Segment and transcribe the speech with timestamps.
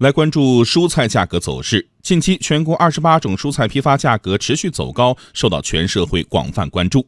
[0.00, 1.86] 来关注蔬菜价格走势。
[2.02, 7.06] 近期，全国二十八种蔬菜批发价格持续走高，受到全社会广泛关注。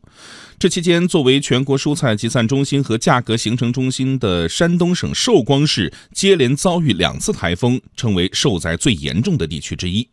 [0.58, 10.08] 这期间，作为全国蔬菜集散中心和价格形成中心的山东省寿光市，接连遭遇两次台风，成为受灾最严重的地区之一。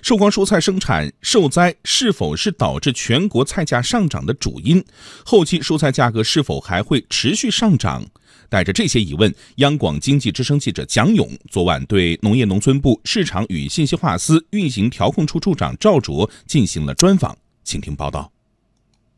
[0.00, 4.84] 寿光蔬菜生产受灾是否是导致全国菜价上涨的主因？
[5.24, 8.04] 后期蔬菜价格是否还会持续上涨？
[8.48, 18.30] 带着这些疑问，央广经济之声记者蒋勇昨晚对农业农村部市场与信息化司运行调控处处长赵卓进行了专访，请听报道。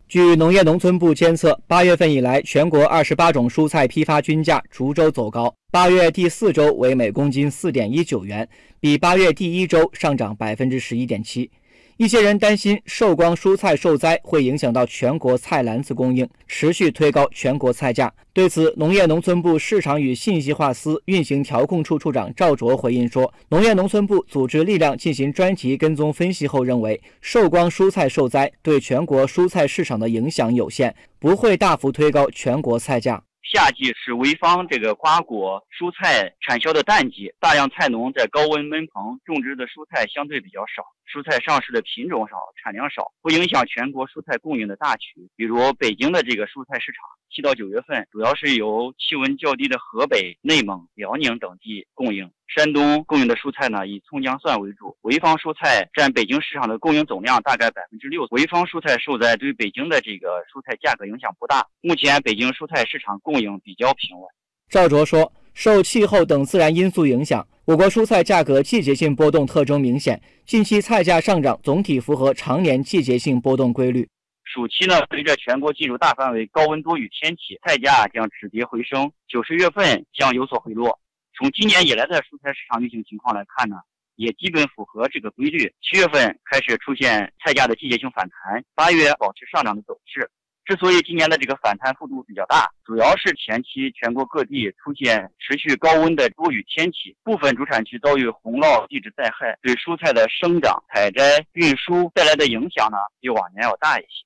[0.08, 8.48] 据农业农村部监测，八月份以来，全国二十八种蔬菜批发均价逐周走高，八月第四周为每公斤四点一九元，
[8.80, 11.50] 比八月第一周上涨百分之十一点七。
[11.96, 18.12] 一些人担心寿光蔬菜受灾会影响到全国菜篮子供应，持续推高全国菜价。
[18.32, 45.28] 对此，农业农村部市场与信息化司运行调控处处长赵卓回应说：“农业农村部组织力量进行专题跟踪分析后，认为寿光蔬菜受灾对全国蔬菜市场的影响有限，不会大幅推高全国菜价。”夏季是潍坊这个瓜果蔬菜产销的淡季，大量菜农在高温闷棚种植的蔬菜相对比较少，蔬菜上市的品种少，产量少，不影响全国蔬菜供应的大局。
[45.36, 47.00] 比如北京的这个蔬菜市场。
[47.34, 52.30] 七到九月份，主要是由气温较低的河北、内蒙、辽宁等地供应。
[52.46, 54.96] 山东供应的蔬菜呢，以葱姜蒜为主。
[55.02, 58.26] 潍坊蔬菜占北京市场的供应总量大概百分之六。
[58.28, 61.66] 潍坊蔬菜受灾，对北京的这个蔬菜价格影响不大。
[61.80, 64.28] 目前北京蔬菜市场供应比较平稳。
[64.68, 70.20] 赵卓说，受气候等自然因素影响，我国蔬菜价格季节性波动特征明显。
[70.44, 74.08] 近期菜价上涨总体符合常年季节性波动规律。
[74.44, 79.10] 暑期呢，随着全国进入大范围高温多雨天气，菜价将止跌回升。
[79.26, 81.00] 九十月份将有所回落。
[81.36, 83.76] 从今年以来的蔬菜市场运行情况来看呢，
[84.16, 85.72] 也基本符合这个规律。
[85.82, 90.30] 七月份开始出现菜价的季节性反弹，八月保持上涨的走势。
[90.64, 104.24] 之所以今年的这个反弹幅度比较大，主要是前期全国各地出现持续高温的多雨天气，部分主产区遭遇洪涝地质灾害，对蔬菜的生长、采摘、运输带来的影响呢，比往年要大一些。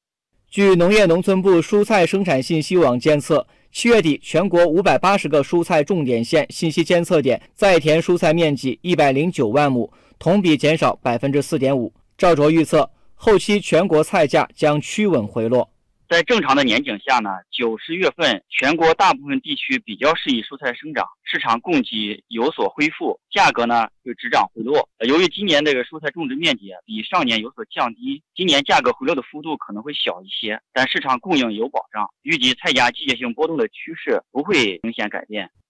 [0.49, 11.93] 据农业农村部蔬菜生产信息网监测，七月底全国五百八十个蔬菜重点县信息监测点在田蔬菜面积一百零九万亩，同比减少百分之四点五。
[12.17, 15.71] 赵卓预测，后期全国菜价将趋稳回落。
[16.09, 24.89] 在正常的年景下呢，九十月份全国大部分地区比较适宜蔬菜生长，市场供给有所恢复，价格呢就只涨回落。
[25.01, 35.51] 由于今年这个蔬菜种植面积比上年有所降低，今年价格回落的幅度可能会小一些，但市场供应有保障，预计菜价季节性波动的趋势不会明显改变。